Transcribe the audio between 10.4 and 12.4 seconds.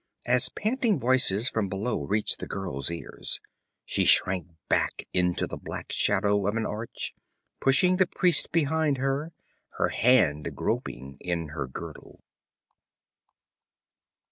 groping in her girdle.